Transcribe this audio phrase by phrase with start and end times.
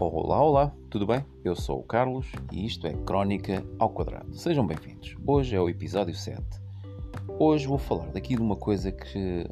[0.00, 1.22] Olá, olá, tudo bem?
[1.44, 4.34] Eu sou o Carlos e isto é Crónica ao Quadrado.
[4.34, 5.14] Sejam bem-vindos.
[5.26, 6.42] Hoje é o episódio 7.
[7.38, 9.46] Hoje vou falar daqui de uma coisa que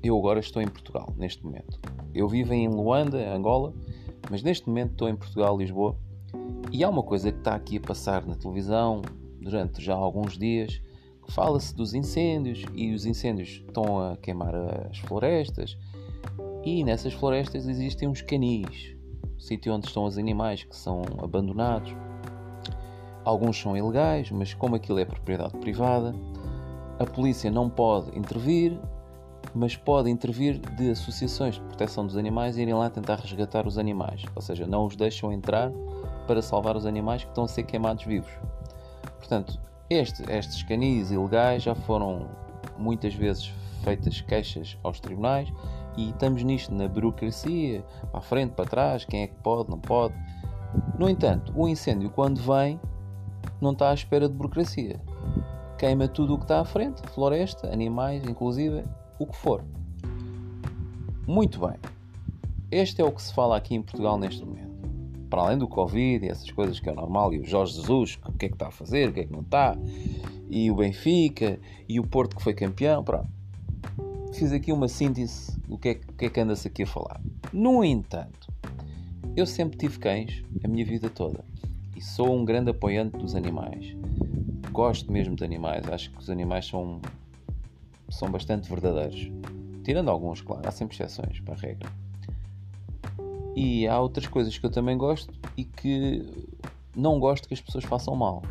[0.00, 1.80] eu agora estou em Portugal, neste momento.
[2.14, 3.74] Eu vivo em Luanda, Angola,
[4.30, 5.96] mas neste momento estou em Portugal, Lisboa,
[6.70, 9.02] e há uma coisa que está aqui a passar na televisão
[9.40, 10.80] durante já alguns dias,
[11.30, 14.54] fala-se dos incêndios, e os incêndios estão a queimar
[14.88, 15.76] as florestas,
[16.64, 18.99] e nessas florestas existem uns canis,
[19.40, 21.94] sítio onde estão os animais que são abandonados.
[23.24, 26.14] Alguns são ilegais, mas como aquilo é propriedade privada,
[26.98, 28.78] a polícia não pode intervir,
[29.54, 33.78] mas pode intervir de associações de proteção dos animais e irem lá tentar resgatar os
[33.78, 35.70] animais, ou seja, não os deixam entrar
[36.26, 38.30] para salvar os animais que estão a ser queimados vivos.
[39.18, 42.28] Portanto, este, estes canis ilegais já foram
[42.78, 43.52] muitas vezes
[43.82, 45.52] feitas queixas aos tribunais
[46.00, 49.78] e estamos nisto na burocracia, para a frente, para trás, quem é que pode, não
[49.78, 50.14] pode.
[50.98, 52.80] No entanto, o incêndio, quando vem,
[53.60, 54.98] não está à espera de burocracia.
[55.78, 58.84] Queima tudo o que está à frente, floresta, animais, inclusive,
[59.18, 59.62] o que for.
[61.26, 61.76] Muito bem.
[62.70, 64.70] Este é o que se fala aqui em Portugal neste momento.
[65.28, 68.32] Para além do Covid e essas coisas que é normal, e o Jorge Jesus, o
[68.32, 69.76] que é que está a fazer, o que é que não está,
[70.48, 73.39] e o Benfica, e o Porto que foi campeão, pronto
[74.32, 77.20] fiz aqui uma síntese do que é, que, é que anda-se aqui a falar.
[77.52, 78.52] No entanto,
[79.36, 81.44] eu sempre tive cães a minha vida toda
[81.96, 83.94] e sou um grande apoiante dos animais.
[84.72, 87.00] Gosto mesmo de animais, acho que os animais são,
[88.08, 89.30] são bastante verdadeiros.
[89.84, 91.90] Tirando alguns, claro, há sempre exceções para a regra.
[93.56, 96.46] E há outras coisas que eu também gosto e que
[96.94, 98.42] não gosto que as pessoas façam mal.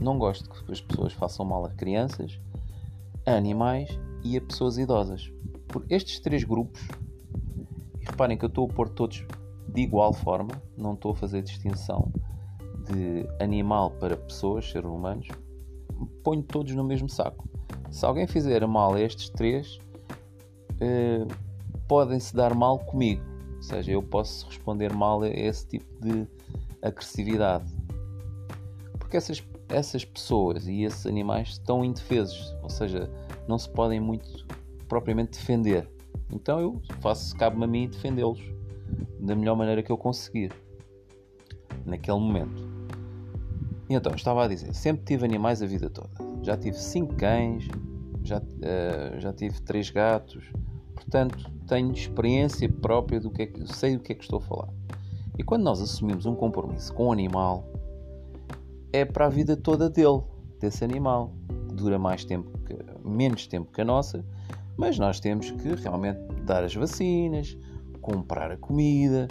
[0.00, 2.40] Não gosto que as pessoas façam mal a crianças,
[3.24, 3.98] a animais
[4.32, 5.30] e a pessoas idosas.
[5.68, 6.80] Por estes três grupos,
[8.00, 9.24] e reparem que eu estou a pôr todos
[9.68, 12.10] de igual forma, não estou a fazer distinção
[12.86, 15.28] de animal para pessoas, seres humanos,
[16.22, 17.48] ponho todos no mesmo saco.
[17.90, 19.78] Se alguém fizer mal a estes três,
[20.80, 21.26] eh,
[21.88, 23.22] podem-se dar mal comigo.
[23.56, 26.26] Ou seja, eu posso responder mal a esse tipo de
[26.82, 27.72] agressividade.
[28.98, 32.54] Porque essas, essas pessoas e esses animais estão indefesos.
[32.62, 33.10] Ou seja,
[33.48, 34.46] não se podem muito
[34.88, 35.88] propriamente defender.
[36.32, 38.40] Então eu faço, cabe-me a mim defendê-los
[39.20, 40.52] da melhor maneira que eu conseguir
[41.84, 42.76] naquele momento.
[43.88, 46.10] E então, estava a dizer, sempre tive animais a vida toda.
[46.42, 47.68] Já tive cinco cães,
[48.24, 50.44] já, uh, já tive três gatos,
[50.94, 54.42] portanto tenho experiência própria do que é que sei do que é que estou a
[54.42, 54.68] falar.
[55.38, 57.64] E quando nós assumimos um compromisso com um animal,
[58.92, 60.22] é para a vida toda dele,
[60.58, 61.32] desse animal.
[61.72, 62.74] Dura mais tempo que,
[63.06, 64.24] menos tempo que a nossa,
[64.76, 67.56] mas nós temos que realmente dar as vacinas,
[68.00, 69.26] comprar a comida,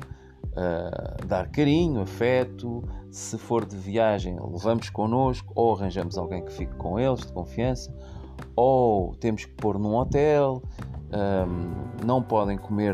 [0.51, 2.83] uh, dar carinho, afeto.
[3.11, 7.95] Se for de viagem, levamos connosco ou arranjamos alguém que fique com eles de confiança,
[8.55, 10.61] ou temos que pôr num hotel.
[11.15, 12.93] Um, não podem comer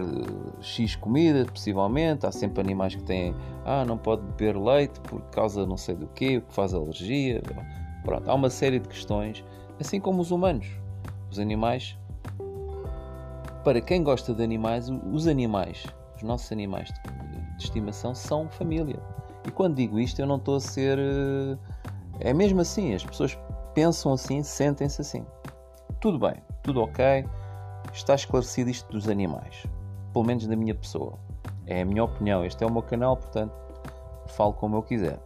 [0.59, 2.25] X comida, possivelmente.
[2.25, 3.33] Há sempre animais que têm,
[3.65, 7.41] ah, não pode beber leite por causa não sei do que, o que faz alergia.
[8.03, 9.43] Pronto, há uma série de questões
[9.81, 10.67] assim como os humanos.
[11.29, 11.97] Os animais,
[13.63, 18.99] para quem gosta de animais, os animais, os nossos animais de, estimação são família.
[19.45, 20.97] E quando digo isto, eu não estou a ser.
[20.99, 21.57] Eh,
[22.19, 23.37] é mesmo assim, as pessoas
[23.73, 25.25] pensam assim, sentem-se assim.
[25.99, 27.25] Tudo bem, tudo ok,
[27.93, 29.63] está esclarecido isto dos animais,
[30.11, 31.19] pelo menos da minha pessoa.
[31.67, 33.53] É a minha opinião, este é o meu canal, portanto,
[34.27, 35.19] falo como eu quiser.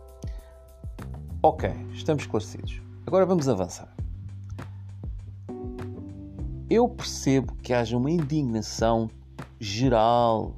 [1.41, 2.81] Ok, estamos esclarecidos.
[3.07, 3.95] Agora vamos avançar.
[6.75, 9.09] Eu percebo que haja uma indignação
[9.57, 10.53] geral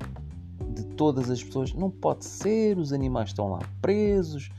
[0.73, 1.71] de todas as pessoas.
[1.75, 4.49] Não pode ser, os animais estão lá presos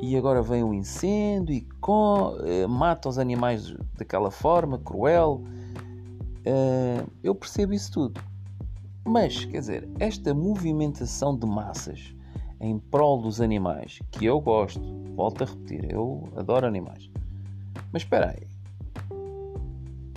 [0.00, 5.44] e agora vem um incêndio e com, uh, mata os animais daquela forma cruel.
[6.46, 8.18] Uh, eu percebo isso tudo.
[9.04, 12.14] Mas, quer dizer, esta movimentação de massas
[12.58, 14.80] em prol dos animais, que eu gosto,
[15.14, 17.10] volto a repetir, eu adoro animais.
[17.92, 18.51] Mas espera aí,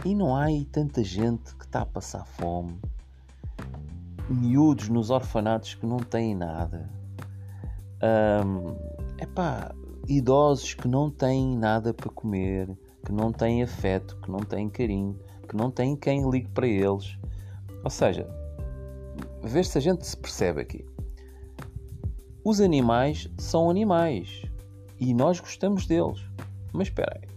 [0.06, 2.80] e não há aí tanta gente que está a passar fome,
[4.30, 6.88] miúdos nos orfanatos que não têm nada,
[8.46, 8.76] um,
[9.20, 9.74] epá,
[10.08, 12.70] idosos que não têm nada para comer,
[13.04, 15.20] que não têm afeto, que não têm carinho,
[15.50, 17.18] que não têm quem ligue para eles.
[17.84, 18.28] Ou seja,
[19.44, 20.86] ver se a gente se percebe aqui.
[22.44, 24.44] Os animais são animais
[25.00, 26.24] e nós gostamos deles.
[26.72, 27.35] Mas espera aí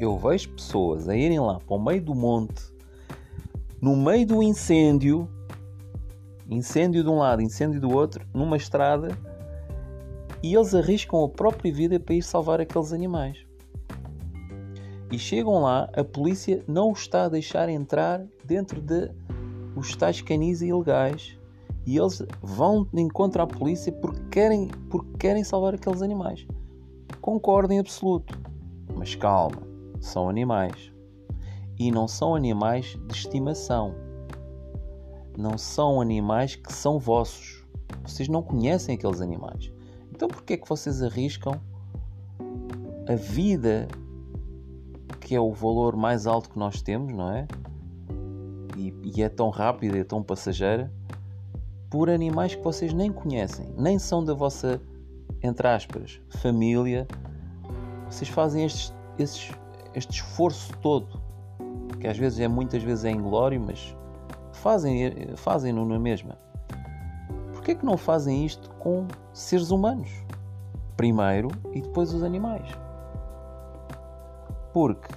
[0.00, 2.72] eu vejo pessoas a irem lá para o meio do monte,
[3.80, 5.28] no meio do incêndio,
[6.48, 9.16] incêndio de um lado, incêndio do outro, numa estrada,
[10.42, 13.46] e eles arriscam a própria vida para ir salvar aqueles animais.
[15.10, 19.10] E chegam lá, a polícia não os está a deixar entrar dentro de
[19.74, 21.38] os tais canis ilegais
[21.86, 26.46] e eles vão de encontro à polícia porque querem, porque querem salvar aqueles animais.
[27.20, 28.38] Concordo em absoluto,
[28.96, 29.65] mas calma,
[30.06, 30.92] são animais.
[31.78, 33.94] E não são animais de estimação.
[35.36, 37.64] Não são animais que são vossos.
[38.02, 39.70] Vocês não conhecem aqueles animais.
[40.10, 41.60] Então por que é que vocês arriscam
[43.08, 43.86] a vida,
[45.20, 47.46] que é o valor mais alto que nós temos, não é?
[48.76, 50.92] E, e é tão rápida, é tão passageira,
[51.90, 54.80] por animais que vocês nem conhecem, nem são da vossa,
[55.42, 57.06] entre aspas, família.
[58.10, 59.54] Vocês fazem este, este,
[59.96, 61.20] este esforço todo,
[61.98, 63.96] que às vezes é muitas vezes é inglório, mas
[64.52, 66.38] fazem, fazem-no na mesma
[67.66, 70.08] porquê que não fazem isto com seres humanos?
[70.96, 72.70] Primeiro e depois os animais.
[74.72, 75.12] Porque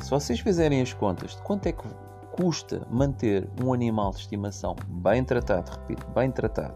[0.00, 1.82] se vocês fizerem as contas de quanto é que
[2.30, 6.74] custa manter um animal de estimação bem tratado, repito, bem tratado,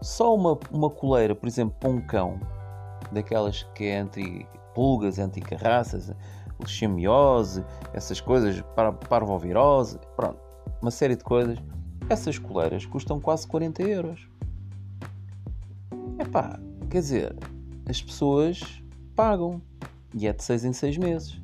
[0.00, 2.38] só uma, uma coleira, por exemplo, para um cão,
[3.10, 3.98] daquelas que é
[4.78, 6.12] anti-pulgas, anti-carraças,
[6.60, 8.62] lixemiose, essas coisas,
[9.08, 10.38] parvovirose, pronto,
[10.80, 11.58] uma série de coisas
[12.08, 14.28] essas coleiras custam quase 40 euros.
[16.18, 16.58] Epá,
[16.88, 17.36] quer dizer,
[17.86, 18.82] as pessoas
[19.14, 19.60] pagam
[20.14, 21.42] e é de 6 em 6 meses.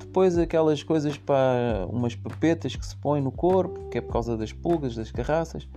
[0.00, 4.34] Depois aquelas coisas para umas papetas que se põem no corpo, que é por causa
[4.34, 5.68] das pulgas, das carraças,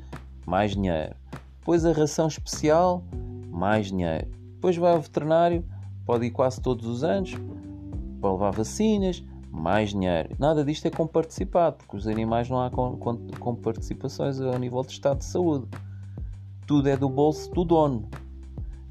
[0.45, 1.13] mais dinheiro.
[1.59, 3.03] Depois a ração especial,
[3.49, 4.27] mais dinheiro.
[4.53, 5.65] Depois vai ao veterinário,
[6.09, 7.35] pode ir quase todos os anos,
[8.19, 10.35] para levar vacinas, mais dinheiro.
[10.39, 14.81] Nada disto é comparticipado, porque os animais não há com, com, com participações ao nível
[14.81, 15.67] de estado de saúde.
[16.65, 18.09] Tudo é do bolso do dono.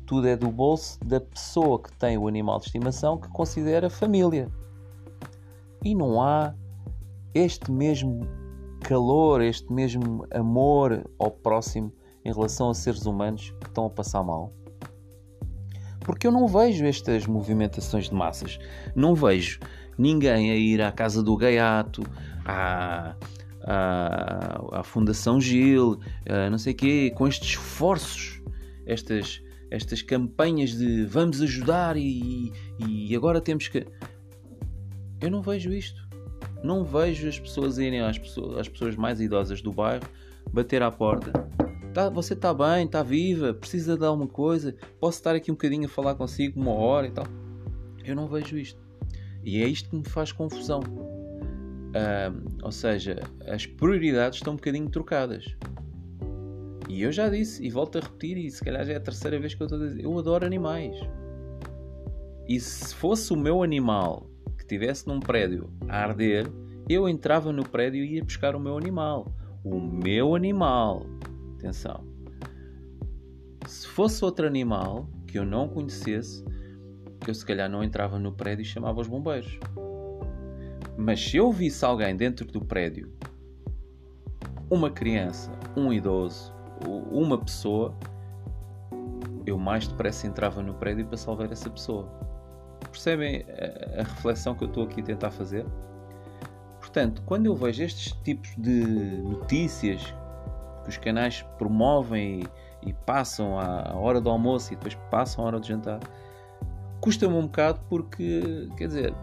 [0.07, 4.49] Tudo é do bolso da pessoa que tem o animal de estimação que considera família.
[5.85, 6.55] E não há
[7.35, 8.29] este mesmo
[8.85, 11.93] calor, este mesmo amor ao próximo
[12.25, 14.53] em relação a seres humanos que estão a passar mal.
[16.09, 18.59] Porque eu não vejo estas movimentações de massas.
[18.97, 19.61] Não vejo
[19.99, 22.03] ninguém a ir à Casa do Gaiato,
[22.47, 23.15] à,
[23.63, 26.01] à, à Fundação Gil,
[26.51, 28.41] não sei quê, com estes esforços,
[28.87, 33.87] estas, estas campanhas de vamos ajudar e, e agora temos que.
[35.21, 36.09] Eu não vejo isto.
[36.65, 40.09] Não vejo as pessoas irem às pessoas, às pessoas mais idosas do bairro
[40.51, 41.33] bater à porta.
[41.99, 45.87] Tá, você está bem, está viva, precisa de alguma coisa, posso estar aqui um bocadinho
[45.87, 47.27] a falar consigo, uma hora e tal.
[48.05, 48.81] Eu não vejo isto.
[49.43, 50.81] E é isto que me faz confusão.
[52.63, 53.19] ou seja,
[53.49, 55.45] as prioridades estão um bocadinho trocadas.
[56.89, 59.37] E eu já disse, e volto a repetir, e se calhar já é a terceira
[59.41, 60.97] vez que eu estou a dizer, eu adoro animais.
[62.49, 66.47] E se fosse o meu animal que estivesse num prédio a arder,
[66.89, 69.35] eu entrava no prédio e ia buscar o meu animal.
[69.65, 71.05] O meu animal.
[71.59, 72.05] Atenção.
[73.67, 76.45] Se fosse outro animal que eu não conhecesse,
[77.27, 79.59] eu se calhar não entrava no prédio e chamava os bombeiros.
[80.97, 83.13] Mas se eu visse alguém dentro do prédio,
[84.71, 86.53] uma criança, um idoso,
[87.11, 87.95] uma pessoa,
[89.45, 92.09] eu mais depressa entrava no prédio para salvar essa pessoa.
[92.91, 93.45] Percebem
[93.99, 95.67] a reflexão que eu estou aqui a tentar fazer?
[96.79, 98.85] Portanto, quando eu vejo estes tipos de
[99.23, 100.15] notícias
[100.89, 102.41] que os canais promovem
[102.83, 106.01] e, e passam à hora do almoço e depois passam à hora do jantar,
[107.01, 109.15] custa-me um bocado porque, quer dizer,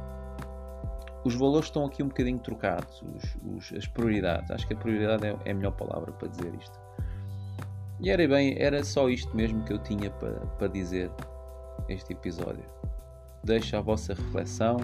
[1.24, 4.52] os valores estão aqui um bocadinho trocados, os, os, as prioridades.
[4.52, 6.80] Acho que a prioridade é, é, a melhor palavra para dizer isto.
[8.00, 11.10] E era bem, era só isto mesmo que eu tinha para, para dizer
[11.90, 12.64] este episódio.
[13.44, 14.78] Deixo a vossa reflexão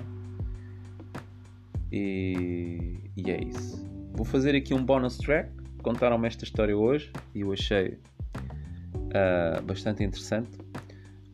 [1.91, 3.85] e, e é isso.
[4.13, 5.60] Vou fazer aqui um bonus track.
[5.81, 7.97] Contaram-me esta história hoje e eu achei
[8.95, 10.49] uh, bastante interessante.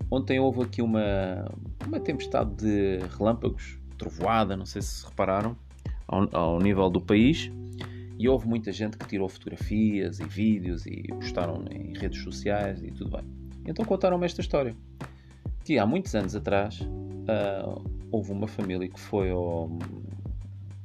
[0.10, 1.52] Ontem houve aqui uma,
[1.86, 5.58] uma tempestade de relâmpagos, trovoada, não sei se repararam,
[6.08, 7.52] ao, ao, nível do país.
[8.18, 12.90] E houve muita gente que tirou fotografias e vídeos e postaram em redes sociais e
[12.90, 13.24] tudo bem.
[13.66, 14.76] Então contaram-me esta história.
[15.64, 19.78] Que há muitos anos atrás uh, houve uma família que foi ao.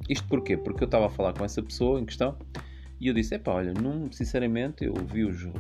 [0.09, 0.57] Isto porquê?
[0.57, 2.37] Porque eu estava a falar com essa pessoa em questão
[3.03, 5.53] e eu disse: Epá, olha, não, sinceramente eu vi os, os,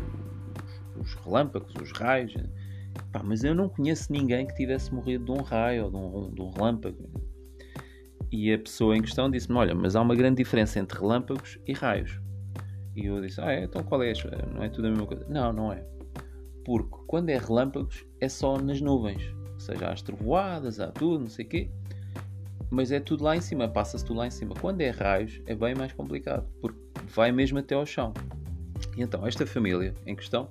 [1.01, 2.35] os relâmpagos, os raios
[3.11, 6.35] Pá, mas eu não conheço ninguém que tivesse morrido de um raio ou de um,
[6.35, 7.11] de um relâmpago.
[8.31, 11.73] E a pessoa em questão disse-me: Olha, mas há uma grande diferença entre relâmpagos e
[11.73, 12.21] raios.
[12.95, 13.65] E eu disse: Ah, é?
[13.65, 14.13] Então qual é?
[14.55, 15.27] Não é tudo a mesma coisa?
[15.29, 15.85] Não, não é.
[16.65, 19.23] Porque quando é relâmpagos é só nas nuvens.
[19.55, 21.71] Ou seja, há as trovoadas, há tudo, não sei o quê.
[22.71, 24.55] Mas é tudo lá em cima, passa-se tudo lá em cima.
[24.61, 28.13] Quando é raios é bem mais complicado, porque vai mesmo até ao chão.
[28.97, 30.49] E então, esta família em questão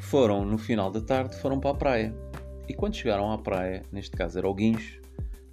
[0.00, 2.14] foram, no final da tarde, foram para a praia.
[2.68, 5.00] E quando chegaram à praia, neste caso era o Guincho,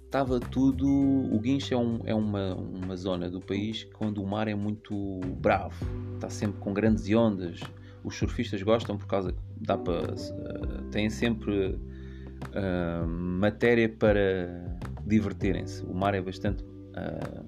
[0.04, 0.86] estava tudo.
[0.86, 5.20] O Guincho é, um, é uma, uma zona do país onde o mar é muito
[5.36, 7.60] bravo, está sempre com grandes ondas.
[8.04, 15.84] Os surfistas gostam por causa dá para uh, têm sempre uh, matéria para divertirem-se.
[15.84, 17.44] O mar é bastante uh,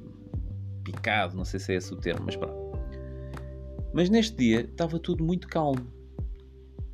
[0.80, 2.58] picado, não sei se é esse o termo, mas pronto.
[3.92, 5.86] Mas neste dia estava tudo muito calmo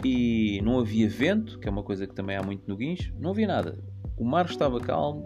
[0.04, 3.30] e não havia vento, que é uma coisa que também há muito no Guincho, não
[3.30, 3.78] havia nada.
[4.16, 5.24] O mar estava calmo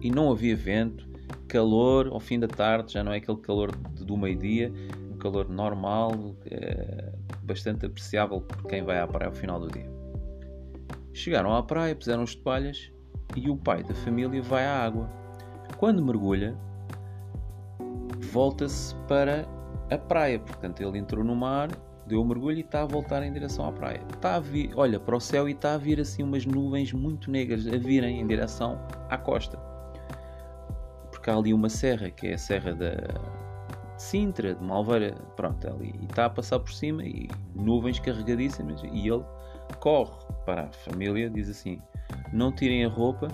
[0.00, 1.08] e não havia vento,
[1.48, 4.72] calor ao fim da tarde, já não é aquele calor do meio-dia,
[5.12, 6.12] um calor normal,
[6.46, 7.12] é
[7.42, 9.88] bastante apreciável por quem vai à praia ao final do dia.
[11.12, 12.90] Chegaram à praia, puseram as toalhas
[13.34, 15.08] e o pai da família vai à água.
[15.78, 16.56] Quando mergulha,
[18.36, 19.48] volta-se para
[19.90, 21.70] a praia, portanto ele entrou no mar
[22.06, 24.00] deu um mergulho e está a voltar em direção à praia.
[24.14, 27.30] Está a vir, olha para o céu e está a vir assim umas nuvens muito
[27.30, 28.78] negras a virem em direção
[29.08, 29.58] à costa.
[31.10, 32.92] Porque há ali uma serra, que é a serra da
[33.96, 35.98] de Sintra, de Malveira, pronto, ali.
[36.00, 38.82] E está a passar por cima e nuvens carregadíssimas.
[38.84, 39.24] E ele
[39.80, 40.14] corre
[40.44, 41.80] para a família, diz assim:
[42.32, 43.28] Não tirem a roupa,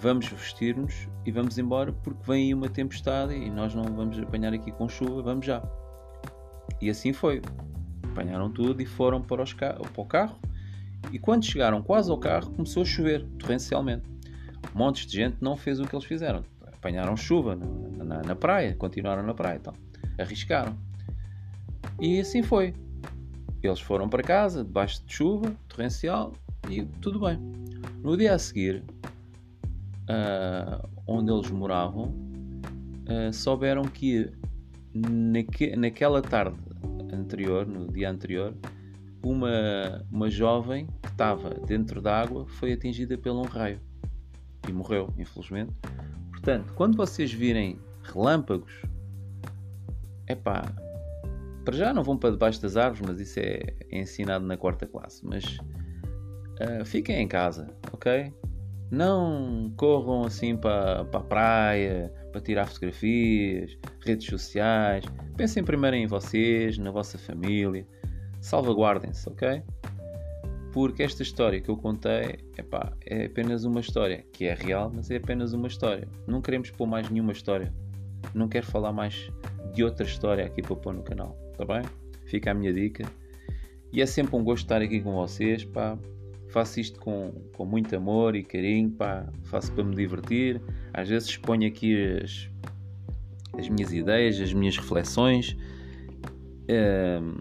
[0.00, 4.52] vamos vestir-nos e vamos embora porque vem aí uma tempestade e nós não vamos apanhar
[4.52, 5.62] aqui com chuva, vamos já.
[6.80, 7.42] E assim foi
[8.10, 10.38] apanharam tudo e foram para, os para o carro.
[11.12, 14.04] E quando chegaram quase ao carro, começou a chover torrencialmente.
[14.74, 16.44] Montes de gente não fez o que eles fizeram.
[16.66, 19.74] Apanharam chuva na, na, na praia, continuaram na praia, então,
[20.18, 20.76] arriscaram.
[22.00, 22.74] E assim foi.
[23.62, 26.32] Eles foram para casa, debaixo de chuva torrencial,
[26.68, 27.38] e tudo bem.
[28.02, 28.82] No dia a seguir,
[30.10, 32.14] uh, onde eles moravam,
[33.08, 34.30] uh, souberam que
[34.94, 36.58] naque, naquela tarde
[37.12, 38.54] anterior, no dia anterior,
[39.22, 43.80] uma, uma jovem que estava dentro da água foi atingida por um raio
[44.68, 45.72] e morreu, infelizmente.
[46.30, 48.72] Portanto, quando vocês virem relâmpagos,
[50.26, 50.72] é pá,
[51.64, 54.86] para já não vão para debaixo das árvores, mas isso é, é ensinado na quarta
[54.86, 55.24] classe.
[55.26, 58.32] Mas uh, fiquem em casa, ok?
[58.90, 65.04] Não corram assim para, a praia, para tirar fotografias, redes sociais.
[65.36, 67.86] Pensem primeiro em vocês, na vossa família.
[68.40, 69.62] Salvaguardem-se, ok?
[70.72, 75.10] Porque esta história que eu contei epá, é apenas uma história, que é real, mas
[75.10, 76.08] é apenas uma história.
[76.26, 77.72] Não queremos pôr mais nenhuma história.
[78.34, 79.30] Não quero falar mais
[79.72, 81.82] de outra história aqui para pôr no canal, está bem?
[82.26, 83.04] Fica a minha dica.
[83.92, 85.96] E é sempre um gosto estar aqui com vocês, pá
[86.50, 90.60] faço isto com, com muito amor e carinho, pá, faço para me divertir.
[90.92, 92.48] Às vezes exponho aqui as,
[93.58, 95.56] as minhas ideias, as minhas reflexões.
[96.68, 97.36] Um,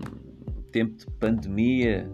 [0.71, 2.09] tempo de pandemia,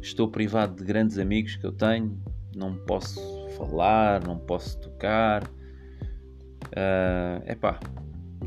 [0.00, 2.18] estou privado de grandes amigos que eu tenho,
[2.56, 3.20] não posso
[3.56, 5.48] falar, não posso tocar.
[6.72, 7.78] É uh, pá,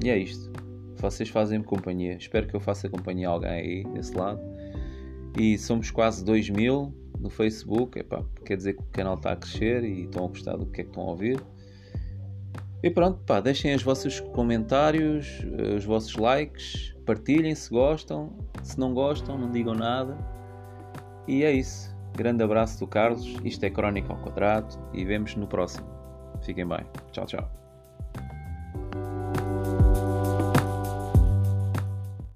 [0.03, 0.51] e é isto.
[0.97, 2.15] Vocês fazem-me companhia.
[2.15, 4.39] Espero que eu faça companhia a alguém aí desse lado.
[5.39, 9.35] E somos quase 2 mil no Facebook, epá, quer dizer que o canal está a
[9.35, 11.41] crescer e estão a gostar do que é que estão a ouvir.
[12.83, 18.79] E pronto, pá, deixem os vossos comentários, eh, os vossos likes, partilhem se gostam, se
[18.79, 20.17] não gostam, não digam nada.
[21.27, 21.95] E é isso.
[22.17, 25.87] Grande abraço do Carlos, isto é Crónica ao Quadrado e vemos no próximo.
[26.41, 26.85] Fiquem bem.
[27.11, 27.60] Tchau, tchau.